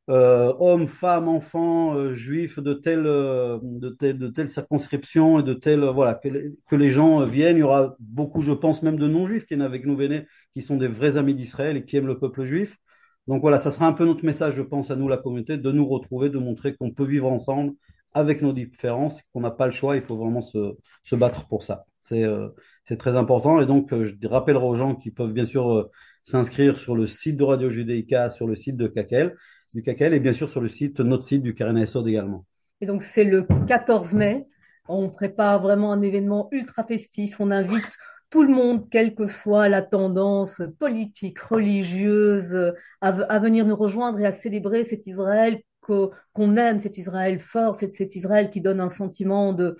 hommes, 0.08 0.86
femmes, 0.88 1.28
enfants, 1.28 1.94
euh, 1.94 2.14
juifs 2.14 2.58
de 2.58 2.74
telle, 2.74 3.06
euh, 3.06 3.58
de 3.62 3.88
telle, 3.90 4.18
de 4.18 4.28
telle 4.28 4.48
circonscription 4.48 5.40
et 5.40 5.42
de 5.42 5.54
telle, 5.54 5.84
voilà, 5.84 6.14
que, 6.14 6.76
les, 6.76 6.90
gens 6.90 7.24
viennent. 7.24 7.56
Il 7.56 7.60
y 7.60 7.62
aura 7.62 7.96
beaucoup, 8.00 8.42
je 8.42 8.52
pense, 8.52 8.82
même 8.82 8.98
de 8.98 9.08
non-juifs 9.08 9.46
qui 9.46 9.54
viennent 9.54 9.62
avec 9.62 9.86
nous, 9.86 9.96
Véné, 9.96 10.26
qui 10.52 10.62
sont 10.62 10.76
des 10.76 10.88
vrais 10.88 11.16
amis 11.16 11.34
d'Israël 11.34 11.76
et 11.76 11.84
qui 11.84 11.96
aiment 11.96 12.06
le 12.06 12.18
peuple 12.18 12.44
juif. 12.44 12.76
Donc 13.26 13.40
voilà, 13.40 13.58
ça 13.58 13.70
sera 13.70 13.86
un 13.86 13.92
peu 13.94 14.04
notre 14.04 14.24
message, 14.24 14.54
je 14.54 14.62
pense, 14.62 14.90
à 14.90 14.96
nous, 14.96 15.08
la 15.08 15.16
communauté, 15.16 15.56
de 15.56 15.72
nous 15.72 15.86
retrouver, 15.86 16.28
de 16.28 16.38
montrer 16.38 16.74
qu'on 16.76 16.90
peut 16.90 17.04
vivre 17.04 17.30
ensemble 17.32 17.72
avec 18.12 18.42
nos 18.42 18.52
différences, 18.52 19.22
qu'on 19.32 19.40
n'a 19.40 19.50
pas 19.50 19.66
le 19.66 19.72
choix, 19.72 19.96
il 19.96 20.02
faut 20.02 20.16
vraiment 20.16 20.42
se, 20.42 20.76
se 21.02 21.16
battre 21.16 21.48
pour 21.48 21.62
ça. 21.62 21.86
C'est 22.02 22.22
euh, 22.22 22.48
très 22.98 23.16
important. 23.16 23.60
Et 23.60 23.66
donc, 23.66 23.94
je 24.02 24.14
rappellerai 24.28 24.64
aux 24.66 24.76
gens 24.76 24.94
qui 24.94 25.10
peuvent 25.10 25.32
bien 25.32 25.46
sûr 25.46 25.88
s'inscrire 26.22 26.78
sur 26.78 26.94
le 26.94 27.06
site 27.06 27.36
de 27.38 27.44
Radio 27.44 27.70
Judéica, 27.70 28.28
sur 28.30 28.46
le 28.46 28.56
site 28.56 28.76
de 28.76 28.86
Kakel 28.86 29.34
du 29.74 29.82
CACL 29.82 30.14
et 30.14 30.20
bien 30.20 30.32
sûr 30.32 30.48
sur 30.48 30.60
le 30.60 30.68
site, 30.68 31.00
notre 31.00 31.24
site 31.24 31.42
du 31.42 31.54
Sod 31.86 32.06
également. 32.06 32.44
Et 32.80 32.86
donc 32.86 33.02
c'est 33.02 33.24
le 33.24 33.46
14 33.66 34.14
mai. 34.14 34.46
On 34.88 35.10
prépare 35.10 35.60
vraiment 35.60 35.92
un 35.92 36.02
événement 36.02 36.48
ultra 36.52 36.84
festif. 36.84 37.40
On 37.40 37.50
invite 37.50 37.98
tout 38.30 38.42
le 38.42 38.54
monde, 38.54 38.88
quelle 38.90 39.14
que 39.14 39.26
soit 39.26 39.68
la 39.68 39.82
tendance 39.82 40.62
politique, 40.78 41.38
religieuse, 41.40 42.72
à, 43.00 43.38
venir 43.38 43.66
nous 43.66 43.76
rejoindre 43.76 44.20
et 44.20 44.26
à 44.26 44.32
célébrer 44.32 44.84
cet 44.84 45.06
Israël 45.06 45.60
qu'on 45.80 46.56
aime, 46.56 46.80
cet 46.80 46.98
Israël 46.98 47.40
fort, 47.40 47.76
cet, 47.76 48.16
Israël 48.16 48.50
qui 48.50 48.60
donne 48.60 48.80
un 48.80 48.90
sentiment 48.90 49.52
de, 49.52 49.76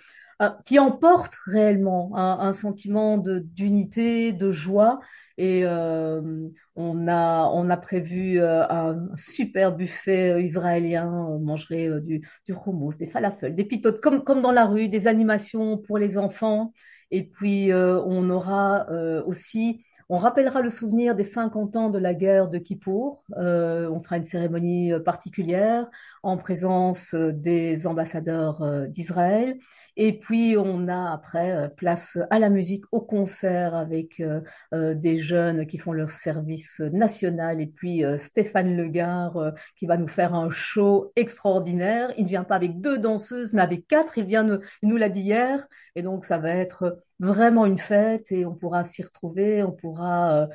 qui 0.65 0.79
emporte 0.79 1.35
réellement 1.47 2.13
un 2.15 2.53
sentiment 2.53 3.19
d'unité, 3.19 4.33
de 4.33 4.51
joie 4.51 5.01
et 5.37 5.63
euh, 5.65 6.49
on 6.77 7.09
a 7.09 7.51
on 7.53 7.71
a 7.71 7.77
prévu 7.77 8.41
euh, 8.41 8.67
un 8.69 9.09
super 9.17 9.75
buffet 9.75 10.43
israélien. 10.43 11.11
On 11.13 11.39
mangerait 11.41 11.89
euh, 11.89 12.01
du 12.01 12.21
du 12.47 12.53
hummus, 12.53 12.97
des 12.99 13.07
falafels, 13.09 13.55
des 13.55 13.65
pitotes, 13.65 14.01
comme 14.01 14.23
comme 14.25 14.43
dans 14.43 14.53
la 14.53 14.65
rue, 14.67 14.89
des 14.89 15.07
animations 15.07 15.79
pour 15.79 15.99
les 15.99 16.19
enfants. 16.19 16.73
Et 17.11 17.25
puis 17.25 17.71
on 17.73 18.31
aura 18.31 18.87
aussi 19.27 19.85
on 20.09 20.19
rappellera 20.19 20.61
le 20.61 20.71
souvenir 20.71 21.15
des 21.15 21.25
50 21.25 21.77
ans 21.77 21.91
de 21.91 21.99
la 21.99 22.13
guerre 22.15 22.49
de 22.49 22.59
Kippour. 22.59 23.25
Euh, 23.39 23.89
on 23.91 24.01
fera 24.01 24.17
une 24.17 24.23
cérémonie 24.23 24.93
particulière 25.05 25.87
en 26.23 26.37
présence 26.37 27.15
des 27.15 27.87
ambassadeurs 27.87 28.89
d'Israël. 28.89 29.59
Et 29.97 30.19
puis 30.19 30.57
on 30.59 30.89
a 30.89 31.13
après 31.13 31.53
euh, 31.53 31.69
place 31.69 32.19
à 32.31 32.39
la 32.39 32.49
musique, 32.51 32.85
au 32.93 33.01
concert 33.01 33.75
avec 33.75 34.21
euh, 34.21 34.41
euh, 34.73 34.95
des 34.95 35.19
jeunes 35.19 35.67
qui 35.67 35.79
font 35.79 35.93
leur 35.93 36.11
service 36.11 36.81
national. 36.81 37.61
Et 37.61 37.67
puis 37.67 38.03
Stéphane 38.19 38.77
Legard 38.77 39.53
qui 39.79 39.87
va 39.87 39.97
nous 39.97 40.09
faire 40.09 40.35
un 40.35 40.51
show 40.51 41.13
extraordinaire. 41.17 42.13
Il 42.19 42.25
ne 42.25 42.29
vient 42.29 42.45
pas 42.45 42.57
avec 42.57 42.81
deux 42.81 42.99
danseuses, 42.99 43.53
mais 43.53 43.63
avec 43.63 43.87
quatre. 43.87 44.19
Il 44.19 44.27
vient, 44.27 44.61
il 44.83 44.89
nous 44.89 44.97
l'a 44.97 45.09
dit 45.09 45.23
hier. 45.23 45.67
Et 45.95 46.03
donc 46.03 46.25
ça 46.25 46.39
va 46.39 46.51
être 46.51 47.03
vraiment 47.21 47.67
une 47.67 47.79
fête 47.79 48.33
et 48.33 48.45
on 48.47 48.55
pourra 48.55 48.85
s'y 48.85 49.03
retrouver. 49.03 49.63
On 49.63 49.73
pourra 49.73 50.49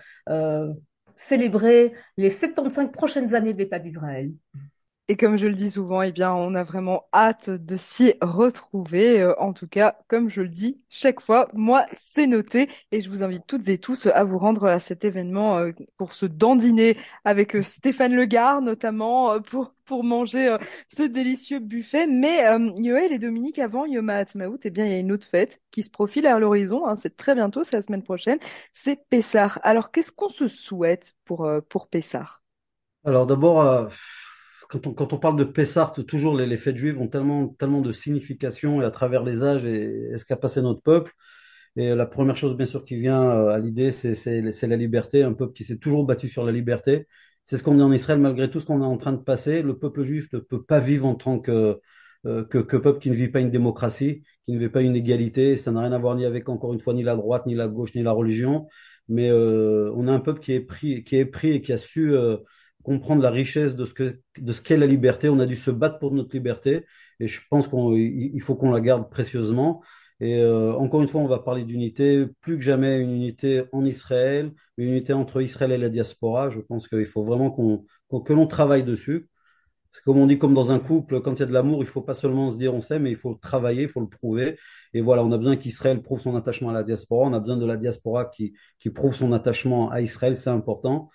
célébrer 1.16 1.94
les 2.18 2.30
75 2.30 2.92
prochaines 2.92 3.36
années 3.36 3.54
de 3.54 3.60
l'État 3.60 3.80
d'Israël. 3.80 4.32
Et 5.12 5.18
comme 5.18 5.38
je 5.38 5.48
le 5.48 5.56
dis 5.56 5.72
souvent, 5.72 6.04
eh 6.04 6.12
bien, 6.12 6.32
on 6.36 6.54
a 6.54 6.64
vraiment 6.64 7.06
hâte 7.12 7.50
de 7.50 7.78
s'y 7.78 8.14
retrouver. 8.22 9.20
Euh, 9.20 9.34
en 9.40 9.54
tout 9.54 9.68
cas, 9.68 9.98
comme 10.08 10.30
je 10.30 10.42
le 10.42 10.50
dis 10.50 10.80
chaque 10.88 11.20
fois, 11.20 11.50
moi, 11.54 11.84
c'est 11.94 12.28
noté. 12.28 12.70
Et 12.92 13.02
je 13.02 13.10
vous 13.10 13.24
invite 13.24 13.48
toutes 13.48 13.68
et 13.70 13.80
tous 13.80 14.06
à 14.06 14.24
vous 14.24 14.38
rendre 14.38 14.68
à 14.68 14.78
cet 14.78 15.06
événement 15.06 15.58
euh, 15.58 15.72
pour 15.98 16.14
se 16.14 16.28
dandiner 16.28 16.96
avec 17.26 17.56
euh, 17.56 17.64
Stéphane 17.64 18.16
Legard, 18.16 18.62
notamment, 18.62 19.42
pour, 19.42 19.74
pour 19.86 20.04
manger 20.04 20.56
ce 20.88 21.02
délicieux 21.02 21.58
buffet. 21.58 22.06
Mais 22.06 22.42
Yoël 22.76 23.12
et 23.12 23.18
Dominique, 23.18 23.58
avant 23.58 23.88
Yom 23.88 24.12
Ha'atzmaut, 24.12 24.60
eh 24.64 24.70
bien, 24.70 24.86
il 24.86 24.92
y 24.92 24.96
a 24.96 25.00
une 25.00 25.12
autre 25.12 25.26
fête 25.26 25.60
qui 25.72 25.82
se 25.82 25.90
profile 25.90 26.28
à 26.28 26.38
l'horizon. 26.38 26.86
Hein, 26.86 26.96
c'est 26.96 27.18
très 27.18 27.34
bientôt, 27.34 27.64
c'est 27.64 27.76
la 27.76 27.82
semaine 27.82 28.04
prochaine. 28.04 28.38
C'est 28.74 29.08
Pessar. 29.10 29.60
Alors, 29.64 29.90
qu'est-ce 29.90 30.12
qu'on 30.12 30.30
se 30.30 30.48
souhaite 30.48 31.16
pour, 31.26 31.50
pour 31.68 31.88
Pessar 31.88 32.44
Alors, 33.04 33.26
d'abord 33.26 33.90
quand 34.70 34.88
on, 34.88 34.94
quand 34.94 35.14
on 35.14 35.18
parle 35.18 35.38
de 35.38 35.44
Pessart, 35.44 35.94
toujours 35.94 36.38
les, 36.38 36.46
les 36.46 36.58
fêtes 36.58 36.78
juives 36.78 37.00
ont 37.02 37.08
tellement, 37.08 37.48
tellement 37.48 37.82
de 37.82 37.92
signification 37.92 38.82
et 38.82 38.86
à 38.86 38.92
travers 38.92 39.24
les 39.24 39.44
âges 39.44 39.66
et, 39.66 40.18
ce 40.18 40.26
qu'a 40.26 40.38
passé 40.38 40.62
notre 40.62 40.82
peuple? 40.82 41.12
Et 41.76 41.96
la 41.96 42.06
première 42.06 42.38
chose, 42.38 42.56
bien 42.58 42.66
sûr, 42.66 42.86
qui 42.86 42.96
vient 42.98 43.24
euh, 43.24 43.50
à 43.50 43.60
l'idée, 43.60 43.92
c'est 43.92 44.68
la 44.68 44.76
liberté, 44.78 45.24
un 45.24 45.34
peuple 45.34 45.54
qui 45.54 45.64
s'est 45.64 45.78
toujours 45.78 46.06
battu 46.06 46.30
sur 46.30 46.44
la 46.46 46.52
liberté. 46.52 47.08
C'est 47.46 47.58
ce 47.58 47.64
qu'on 47.64 47.80
est 47.80 47.84
en 47.84 47.92
Israël, 47.92 48.20
malgré 48.20 48.50
tout 48.50 48.60
ce 48.60 48.66
qu'on 48.66 48.82
est 48.82 48.86
en 48.86 48.98
train 48.98 49.14
de 49.14 49.18
passer. 49.18 49.62
Le 49.64 49.78
peuple 49.78 50.04
juif 50.04 50.32
ne 50.34 50.40
peut 50.40 50.64
pas 50.64 50.80
vivre 50.80 51.08
en 51.08 51.16
tant 51.16 51.40
que, 51.40 51.80
euh, 52.26 52.44
que, 52.46 52.60
que, 52.60 52.78
peuple 52.78 53.00
qui 53.00 53.10
ne 53.10 53.16
vit 53.16 53.30
pas 53.30 53.40
une 53.40 53.52
démocratie, 53.52 54.24
qui 54.46 54.54
ne 54.54 54.60
vit 54.60 54.70
pas 54.70 54.82
une 54.82 54.96
égalité. 54.96 55.58
Ça 55.58 55.72
n'a 55.72 55.82
rien 55.82 55.92
à 55.94 55.98
voir 55.98 56.16
ni 56.16 56.26
avec, 56.26 56.50
encore 56.50 56.74
une 56.74 56.80
fois, 56.80 56.94
ni 56.94 57.04
la 57.04 57.16
droite, 57.16 57.46
ni 57.48 57.56
la 57.56 57.68
gauche, 57.68 57.96
ni 57.96 58.04
la 58.04 58.12
religion. 58.12 58.68
Mais 59.08 59.30
euh, 59.32 59.92
on 59.96 60.08
a 60.08 60.12
un 60.12 60.20
peuple 60.20 60.42
qui 60.42 60.54
est 60.54 60.60
pris, 60.60 61.04
qui 61.04 61.16
est 61.16 61.26
pris 61.26 61.52
et 61.52 61.62
qui 61.62 61.74
a 61.74 61.78
su 61.78 62.14
euh, 62.14 62.38
comprendre 62.84 63.22
la 63.22 63.32
richesse 63.32 63.76
de 63.76 63.86
ce 63.86 63.94
que, 63.94 64.20
de 64.38 64.52
ce 64.52 64.62
qu'est 64.62 64.78
la 64.78 64.86
liberté. 64.88 65.30
On 65.30 65.40
a 65.40 65.46
dû 65.46 65.56
se 65.56 65.72
battre 65.72 66.00
pour 66.00 66.14
notre 66.14 66.36
liberté. 66.36 66.86
Et 67.20 67.28
je 67.28 67.42
pense 67.50 67.68
qu'il 67.68 68.42
faut 68.42 68.56
qu'on 68.56 68.72
la 68.72 68.82
garde 68.82 69.10
précieusement. 69.10 69.82
Et 70.22 70.42
euh, 70.42 70.74
encore 70.74 71.02
une 71.02 71.08
fois, 71.08 71.22
on 71.22 71.28
va 71.28 71.40
parler 71.40 71.64
d'unité, 71.64 72.26
plus 72.42 72.58
que 72.58 72.62
jamais 72.64 73.00
une 73.00 73.12
unité 73.12 73.64
en 73.72 73.86
Israël, 73.86 74.52
une 74.78 74.90
unité 74.90 75.14
entre 75.14 75.42
Israël 75.42 75.72
et 75.72 75.78
la 75.78 75.90
diaspora. 75.90 76.50
Je 76.50 76.60
pense 76.60 76.88
qu'il 76.88 77.06
faut 77.06 77.24
vraiment 77.24 77.52
qu'on, 77.52 77.86
que 78.24 78.34
l'on 78.34 78.48
travaille 78.48 78.84
dessus. 78.84 79.30
Comme 80.06 80.18
on 80.18 80.28
dit, 80.28 80.38
comme 80.38 80.54
dans 80.54 80.72
un 80.72 80.80
couple, 80.80 81.22
quand 81.22 81.36
il 81.36 81.40
y 81.40 81.44
a 81.44 81.46
de 81.46 81.54
l'amour, 81.54 81.84
il 81.84 81.88
faut 81.88 82.02
pas 82.02 82.14
seulement 82.14 82.52
se 82.52 82.58
dire 82.58 82.74
on 82.74 82.82
sait, 82.82 83.00
mais 83.00 83.12
il 83.12 83.18
faut 83.18 83.36
travailler, 83.36 83.84
il 83.84 83.90
faut 83.90 84.02
le 84.02 84.08
prouver. 84.10 84.58
Et 84.94 85.02
voilà, 85.02 85.24
on 85.24 85.32
a 85.32 85.38
besoin 85.38 85.58
qu'Israël 85.58 86.02
prouve 86.02 86.22
son 86.22 86.36
attachement 86.36 86.70
à 86.70 86.74
la 86.74 86.84
diaspora. 86.84 87.28
On 87.28 87.34
a 87.34 87.40
besoin 87.40 87.58
de 87.58 87.66
la 87.66 87.78
diaspora 87.78 88.26
qui, 88.26 88.54
qui 88.80 88.90
prouve 88.90 89.16
son 89.16 89.34
attachement 89.34 89.90
à 89.92 90.02
Israël. 90.02 90.38
C'est 90.38 90.50
important. 90.50 91.10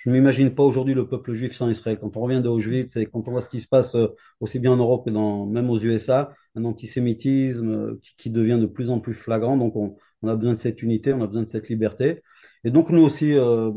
Je 0.00 0.08
ne 0.08 0.14
m'imagine 0.14 0.54
pas 0.54 0.62
aujourd'hui 0.62 0.94
le 0.94 1.06
peuple 1.06 1.34
juif 1.34 1.54
sans 1.54 1.68
Israël. 1.68 1.98
Quand 2.00 2.16
on 2.16 2.20
revient 2.20 2.40
de 2.40 2.48
Auschwitz 2.48 2.96
et 2.96 3.04
quand 3.04 3.28
on 3.28 3.32
voit 3.32 3.42
ce 3.42 3.50
qui 3.50 3.60
se 3.60 3.68
passe 3.68 3.94
euh, 3.94 4.06
aussi 4.40 4.58
bien 4.58 4.72
en 4.72 4.76
Europe 4.78 5.04
que 5.04 5.10
dans, 5.10 5.44
même 5.44 5.68
aux 5.68 5.78
USA, 5.78 6.32
un 6.54 6.64
antisémitisme 6.64 7.70
euh, 7.70 8.00
qui, 8.16 8.30
devient 8.30 8.56
de 8.58 8.64
plus 8.64 8.88
en 8.88 8.98
plus 8.98 9.12
flagrant. 9.12 9.58
Donc 9.58 9.76
on, 9.76 9.98
a 10.26 10.36
besoin 10.36 10.54
de 10.54 10.58
cette 10.58 10.82
unité, 10.82 11.12
on 11.12 11.20
a 11.22 11.26
besoin 11.26 11.42
de 11.42 11.48
cette 11.50 11.68
liberté. 11.68 12.22
Et 12.64 12.70
donc 12.70 12.88
nous 12.88 13.02
aussi, 13.02 13.34
euh, 13.34 13.72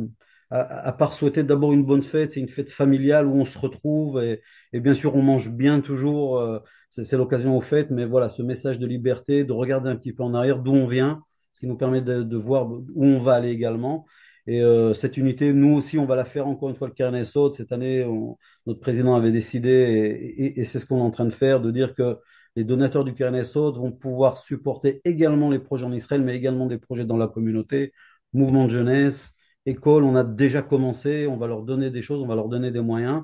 à, 0.49 0.93
part 0.93 1.11
souhaiter 1.11 1.43
d'abord 1.43 1.73
une 1.73 1.83
bonne 1.83 2.03
fête, 2.03 2.31
c'est 2.31 2.39
une 2.39 2.47
fête 2.47 2.69
familiale 2.69 3.27
où 3.27 3.33
on 3.33 3.45
se 3.45 3.59
retrouve 3.59 4.23
et, 4.23 4.39
bien 4.79 4.93
sûr 4.93 5.15
on 5.15 5.23
mange 5.23 5.51
bien 5.51 5.81
toujours. 5.81 6.41
C'est 6.89 7.17
l'occasion 7.17 7.57
aux 7.57 7.61
fêtes, 7.61 7.89
mais 7.91 8.05
voilà, 8.05 8.29
ce 8.29 8.43
message 8.43 8.79
de 8.79 8.87
liberté, 8.87 9.43
de 9.43 9.51
regarder 9.51 9.89
un 9.89 9.95
petit 9.97 10.13
peu 10.13 10.23
en 10.23 10.33
arrière 10.33 10.59
d'où 10.59 10.71
on 10.73 10.87
vient, 10.87 11.21
ce 11.51 11.61
qui 11.61 11.67
nous 11.67 11.75
permet 11.75 12.01
de 12.01 12.37
voir 12.37 12.71
où 12.71 13.05
on 13.05 13.19
va 13.19 13.33
aller 13.33 13.49
également. 13.49 14.05
Et 14.47 14.61
euh, 14.61 14.93
cette 14.93 15.17
unité, 15.17 15.53
nous 15.53 15.75
aussi, 15.75 15.97
on 15.97 16.05
va 16.05 16.15
la 16.15 16.25
faire 16.25 16.47
encore 16.47 16.69
une 16.69 16.75
fois 16.75 16.87
le 16.87 16.93
Carnet 16.93 17.25
Saute. 17.25 17.55
Cette 17.55 17.71
année, 17.71 18.03
on, 18.03 18.37
notre 18.65 18.79
président 18.81 19.15
avait 19.15 19.31
décidé, 19.31 19.69
et, 19.69 20.45
et, 20.45 20.59
et 20.61 20.63
c'est 20.65 20.79
ce 20.79 20.85
qu'on 20.85 20.97
est 20.99 21.01
en 21.01 21.11
train 21.11 21.25
de 21.25 21.31
faire, 21.31 21.61
de 21.61 21.71
dire 21.71 21.95
que 21.95 22.17
les 22.55 22.63
donateurs 22.63 23.03
du 23.05 23.13
Carnet 23.13 23.43
Saute 23.45 23.77
vont 23.77 23.91
pouvoir 23.91 24.37
supporter 24.37 25.01
également 25.05 25.49
les 25.49 25.59
projets 25.59 25.85
en 25.85 25.93
Israël, 25.93 26.21
mais 26.21 26.35
également 26.35 26.67
des 26.67 26.77
projets 26.77 27.05
dans 27.05 27.17
la 27.17 27.27
communauté, 27.27 27.93
mouvement 28.33 28.65
de 28.65 28.71
jeunesse, 28.71 29.33
école, 29.65 30.03
on 30.03 30.15
a 30.15 30.23
déjà 30.23 30.61
commencé, 30.61 31.25
on 31.27 31.37
va 31.37 31.47
leur 31.47 31.63
donner 31.63 31.89
des 31.89 32.01
choses, 32.01 32.21
on 32.21 32.27
va 32.27 32.35
leur 32.35 32.49
donner 32.49 32.71
des 32.71 32.81
moyens. 32.81 33.23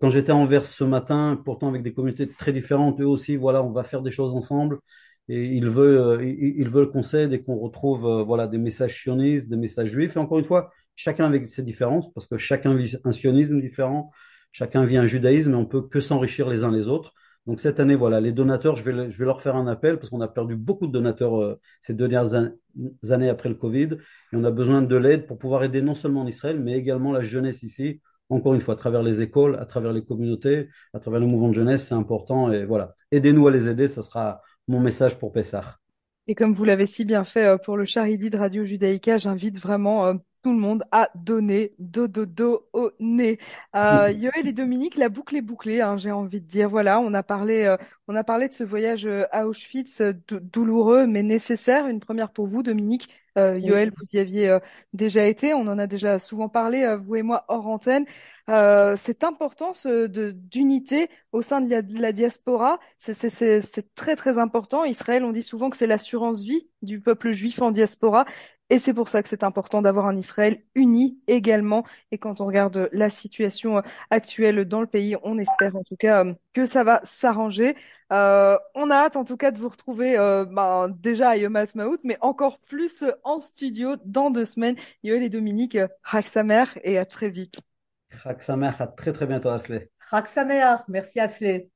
Quand 0.00 0.10
j'étais 0.10 0.32
à 0.32 0.36
Anvers 0.36 0.66
ce 0.66 0.84
matin, 0.84 1.40
pourtant 1.44 1.68
avec 1.68 1.82
des 1.82 1.94
communautés 1.94 2.28
très 2.28 2.52
différentes, 2.52 3.00
eux 3.00 3.06
aussi, 3.06 3.36
voilà, 3.36 3.62
on 3.62 3.70
va 3.72 3.84
faire 3.84 4.02
des 4.02 4.10
choses 4.10 4.34
ensemble. 4.34 4.80
Et 5.28 5.44
ils 5.44 5.68
veulent, 5.68 6.24
ils 6.24 6.68
veulent 6.68 6.90
qu'on 6.90 7.02
s'aide 7.02 7.32
et 7.32 7.42
qu'on 7.42 7.56
retrouve, 7.56 8.06
euh, 8.06 8.22
voilà, 8.22 8.46
des 8.46 8.58
messages 8.58 8.94
sionistes, 9.02 9.50
des 9.50 9.56
messages 9.56 9.88
juifs. 9.88 10.16
Et 10.16 10.18
encore 10.18 10.38
une 10.38 10.44
fois, 10.44 10.70
chacun 10.94 11.26
avec 11.26 11.46
ses 11.46 11.62
différences, 11.62 12.12
parce 12.12 12.26
que 12.26 12.38
chacun 12.38 12.74
vit 12.74 12.96
un 13.04 13.12
sionisme 13.12 13.60
différent, 13.60 14.10
chacun 14.52 14.84
vit 14.84 14.96
un 14.96 15.06
judaïsme, 15.06 15.52
et 15.52 15.56
on 15.56 15.66
peut 15.66 15.82
que 15.82 16.00
s'enrichir 16.00 16.48
les 16.48 16.64
uns 16.64 16.72
les 16.72 16.88
autres. 16.88 17.12
Donc 17.46 17.60
cette 17.60 17.80
année, 17.80 17.94
voilà, 17.94 18.20
les 18.20 18.32
donateurs, 18.32 18.76
je 18.76 18.84
vais, 18.84 19.10
je 19.10 19.18
vais 19.18 19.24
leur 19.24 19.40
faire 19.40 19.56
un 19.56 19.66
appel 19.66 19.98
parce 19.98 20.10
qu'on 20.10 20.20
a 20.20 20.28
perdu 20.28 20.54
beaucoup 20.54 20.86
de 20.86 20.92
donateurs 20.92 21.40
euh, 21.40 21.60
ces 21.80 21.94
deux 21.94 22.08
dernières 22.08 22.34
années 23.10 23.28
après 23.28 23.48
le 23.48 23.54
Covid. 23.54 23.88
Et 24.32 24.36
on 24.36 24.44
a 24.44 24.50
besoin 24.50 24.82
de 24.82 24.96
l'aide 24.96 25.26
pour 25.26 25.38
pouvoir 25.38 25.64
aider 25.64 25.80
non 25.80 25.94
seulement 25.94 26.22
en 26.22 26.26
Israël, 26.26 26.60
mais 26.60 26.76
également 26.76 27.12
la 27.12 27.22
jeunesse 27.22 27.62
ici. 27.62 28.00
Encore 28.30 28.52
une 28.54 28.60
fois, 28.60 28.74
à 28.74 28.76
travers 28.76 29.02
les 29.02 29.22
écoles, 29.22 29.56
à 29.58 29.64
travers 29.64 29.92
les 29.92 30.04
communautés, 30.04 30.68
à 30.92 31.00
travers 31.00 31.20
le 31.20 31.26
mouvement 31.26 31.48
de 31.48 31.54
jeunesse, 31.54 31.86
c'est 31.86 31.94
important. 31.94 32.52
Et 32.52 32.66
voilà, 32.66 32.94
aidez-nous 33.10 33.46
à 33.46 33.50
les 33.50 33.66
aider, 33.66 33.88
ce 33.88 34.02
sera 34.02 34.42
mon 34.68 34.80
message 34.80 35.18
pour 35.18 35.32
Pessah. 35.32 35.78
Et 36.26 36.34
comme 36.34 36.52
vous 36.52 36.64
l'avez 36.64 36.86
si 36.86 37.04
bien 37.04 37.24
fait 37.24 37.46
euh, 37.46 37.56
pour 37.56 37.76
le 37.76 37.86
Charidi 37.86 38.30
de 38.30 38.36
Radio 38.36 38.64
Judaïka, 38.64 39.16
j'invite 39.16 39.58
vraiment 39.58 40.06
euh, 40.06 40.14
tout 40.48 40.54
le 40.54 40.60
monde 40.60 40.82
a 40.92 41.10
donné 41.14 41.74
do 41.78 42.06
do 42.08 42.24
do 42.24 42.66
au 42.72 42.90
nez. 43.00 43.38
Euh, 43.76 44.10
Yoël 44.10 44.46
et 44.48 44.54
Dominique, 44.54 44.96
la 44.96 45.10
boucle 45.10 45.36
est 45.36 45.42
bouclée, 45.42 45.82
hein, 45.82 45.98
j'ai 45.98 46.10
envie 46.10 46.40
de 46.40 46.46
dire. 46.46 46.70
Voilà, 46.70 47.00
on 47.00 47.12
a 47.12 47.22
parlé, 47.22 47.64
euh, 47.64 47.76
on 48.08 48.16
a 48.16 48.24
parlé 48.24 48.48
de 48.48 48.54
ce 48.54 48.64
voyage 48.64 49.04
euh, 49.06 49.24
à 49.30 49.46
Auschwitz 49.46 50.00
euh, 50.00 50.14
douloureux 50.30 51.06
mais 51.06 51.22
nécessaire. 51.22 51.86
Une 51.86 52.00
première 52.00 52.30
pour 52.32 52.46
vous, 52.46 52.62
Dominique. 52.62 53.08
Euh, 53.36 53.58
Yoël, 53.58 53.90
vous 53.94 54.16
y 54.16 54.18
aviez 54.18 54.48
euh, 54.48 54.58
déjà 54.94 55.26
été, 55.26 55.52
on 55.52 55.66
en 55.68 55.78
a 55.78 55.86
déjà 55.86 56.18
souvent 56.18 56.48
parlé, 56.48 56.96
vous 57.04 57.16
et 57.16 57.22
moi 57.22 57.44
hors 57.48 57.66
antenne. 57.66 58.06
cette 58.96 59.22
importance 59.24 59.86
de 59.86 60.30
d'unité 60.32 61.08
au 61.32 61.42
sein 61.42 61.60
de 61.60 61.70
la, 61.70 61.82
de 61.82 62.00
la 62.00 62.12
diaspora, 62.12 62.80
c'est 62.96 63.94
très 63.94 64.16
très 64.16 64.38
important. 64.38 64.84
Israël, 64.84 65.24
on 65.24 65.30
dit 65.32 65.42
souvent 65.42 65.68
que 65.70 65.76
c'est 65.76 65.86
l'assurance 65.86 66.42
vie 66.42 66.68
du 66.82 67.00
peuple 67.00 67.32
juif 67.32 67.60
en 67.60 67.70
diaspora. 67.70 68.24
Et 68.70 68.78
c'est 68.78 68.92
pour 68.92 69.08
ça 69.08 69.22
que 69.22 69.28
c'est 69.28 69.44
important 69.44 69.80
d'avoir 69.80 70.06
un 70.06 70.16
Israël 70.16 70.62
uni 70.74 71.18
également. 71.26 71.84
Et 72.12 72.18
quand 72.18 72.40
on 72.40 72.46
regarde 72.46 72.88
la 72.92 73.08
situation 73.08 73.82
actuelle 74.10 74.64
dans 74.66 74.80
le 74.80 74.86
pays, 74.86 75.16
on 75.22 75.38
espère 75.38 75.74
en 75.76 75.82
tout 75.82 75.96
cas 75.96 76.24
euh, 76.24 76.34
que 76.52 76.66
ça 76.66 76.84
va 76.84 77.00
s'arranger. 77.02 77.76
Euh, 78.12 78.58
on 78.74 78.90
a 78.90 78.96
hâte 78.96 79.16
en 79.16 79.24
tout 79.24 79.36
cas 79.36 79.50
de 79.52 79.58
vous 79.58 79.68
retrouver 79.70 80.18
euh, 80.18 80.44
ben, 80.44 80.88
déjà 80.88 81.30
à 81.30 81.36
Yom 81.36 81.56
Ha'atzmaut, 81.56 81.98
mais 82.04 82.18
encore 82.20 82.58
plus 82.58 83.04
en 83.24 83.40
studio 83.40 83.96
dans 84.04 84.30
deux 84.30 84.44
semaines. 84.44 84.76
Yoel 85.02 85.22
et 85.22 85.30
Dominique, 85.30 85.78
Chag 86.04 86.24
Samer 86.24 86.64
et 86.84 86.98
à 86.98 87.06
très 87.06 87.30
vite. 87.30 87.60
Chag 88.22 88.40
Samer, 88.42 88.72
à 88.78 88.86
très 88.86 89.12
très 89.12 89.26
bientôt 89.26 89.48
Asley. 89.48 89.90
Chag 90.10 90.26
Samer, 90.26 90.76
merci 90.88 91.20
Asley. 91.20 91.70